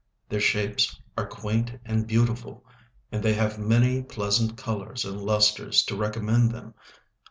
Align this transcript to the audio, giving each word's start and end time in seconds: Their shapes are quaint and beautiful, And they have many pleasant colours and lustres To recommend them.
Their 0.29 0.39
shapes 0.39 0.99
are 1.15 1.27
quaint 1.27 1.77
and 1.85 2.07
beautiful, 2.07 2.65
And 3.11 3.21
they 3.21 3.35
have 3.35 3.59
many 3.59 4.01
pleasant 4.01 4.57
colours 4.57 5.05
and 5.05 5.21
lustres 5.21 5.83
To 5.83 5.95
recommend 5.95 6.51
them. 6.51 6.73